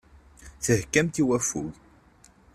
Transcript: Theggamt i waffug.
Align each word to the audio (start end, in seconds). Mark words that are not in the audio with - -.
Theggamt 0.63 1.15
i 1.21 1.23
waffug. 1.27 1.73